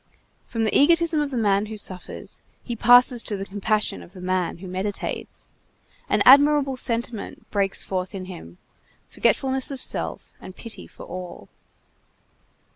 [0.47, 4.19] From the egotism of the man who suffers he passes to the compassion of the
[4.19, 5.47] man who meditates.
[6.09, 8.57] An admirable sentiment breaks forth in him,
[9.09, 11.49] forgetfulness of self and pity for all.